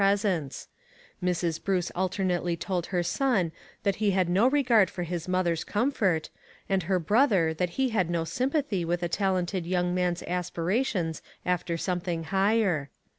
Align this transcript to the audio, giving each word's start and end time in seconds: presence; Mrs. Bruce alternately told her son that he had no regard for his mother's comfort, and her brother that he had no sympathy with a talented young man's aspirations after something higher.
presence; 0.01 0.67
Mrs. 1.23 1.63
Bruce 1.63 1.91
alternately 1.93 2.57
told 2.57 2.87
her 2.87 3.03
son 3.03 3.51
that 3.83 3.97
he 3.97 4.09
had 4.09 4.27
no 4.29 4.47
regard 4.47 4.89
for 4.89 5.03
his 5.03 5.27
mother's 5.27 5.63
comfort, 5.63 6.31
and 6.67 6.81
her 6.81 6.97
brother 6.97 7.53
that 7.53 7.77
he 7.77 7.89
had 7.89 8.09
no 8.09 8.23
sympathy 8.23 8.83
with 8.83 9.03
a 9.03 9.07
talented 9.07 9.67
young 9.67 9.93
man's 9.93 10.23
aspirations 10.23 11.21
after 11.45 11.77
something 11.77 12.23
higher. 12.23 12.89